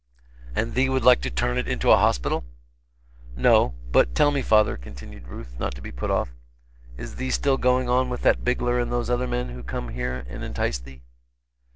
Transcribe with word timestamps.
"And 0.55 0.73
thee 0.73 0.89
would 0.89 1.03
like 1.05 1.21
to 1.21 1.29
turn 1.29 1.59
it 1.59 1.67
into 1.67 1.91
a 1.91 1.95
hospital?" 1.95 2.43
"No. 3.35 3.75
But 3.91 4.15
tell 4.15 4.31
me 4.31 4.41
father," 4.41 4.75
continued 4.75 5.27
Ruth, 5.27 5.53
not 5.59 5.75
to 5.75 5.81
be 5.83 5.91
put 5.91 6.09
off, 6.09 6.33
"is 6.97 7.17
thee 7.17 7.29
still 7.29 7.57
going 7.59 7.87
on 7.87 8.09
with 8.09 8.23
that 8.23 8.43
Bigler 8.43 8.79
and 8.79 8.91
those 8.91 9.11
other 9.11 9.27
men 9.27 9.49
who 9.49 9.61
come 9.61 9.89
here 9.89 10.25
and 10.27 10.43
entice 10.43 10.79
thee?" 10.79 11.03